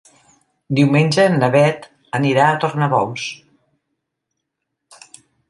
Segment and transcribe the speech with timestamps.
[0.77, 1.85] Diumenge na Beth
[2.21, 3.27] anirà a Tornabous.